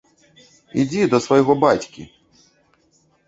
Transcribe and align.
Ідзі 0.83 1.03
да 1.11 1.19
свайго 1.27 1.53
бацькі! 1.65 2.07